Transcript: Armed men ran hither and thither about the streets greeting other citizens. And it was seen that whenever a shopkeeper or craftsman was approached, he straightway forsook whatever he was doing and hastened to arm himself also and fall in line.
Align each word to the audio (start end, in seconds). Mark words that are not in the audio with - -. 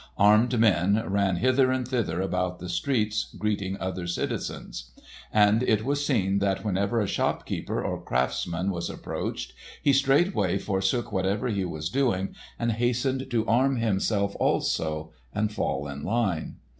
Armed 0.17 0.57
men 0.59 1.03
ran 1.07 1.35
hither 1.35 1.71
and 1.71 1.87
thither 1.87 2.21
about 2.21 2.57
the 2.57 2.69
streets 2.69 3.31
greeting 3.37 3.77
other 3.79 4.07
citizens. 4.07 4.89
And 5.31 5.61
it 5.61 5.85
was 5.85 6.03
seen 6.03 6.39
that 6.39 6.65
whenever 6.65 6.99
a 7.01 7.07
shopkeeper 7.07 7.83
or 7.85 8.01
craftsman 8.01 8.71
was 8.71 8.89
approached, 8.89 9.53
he 9.79 9.93
straightway 9.93 10.57
forsook 10.57 11.11
whatever 11.11 11.49
he 11.49 11.65
was 11.65 11.87
doing 11.87 12.33
and 12.57 12.71
hastened 12.71 13.29
to 13.29 13.45
arm 13.45 13.75
himself 13.75 14.35
also 14.39 15.11
and 15.35 15.51
fall 15.53 15.87
in 15.87 16.01
line. 16.03 16.55